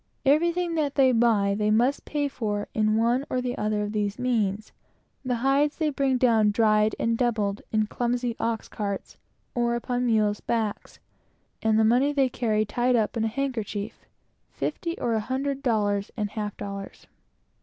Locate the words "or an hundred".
14.99-15.61